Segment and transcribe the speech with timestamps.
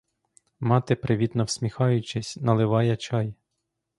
[0.59, 3.33] Мати, привітно всміхаючись, наливає чай.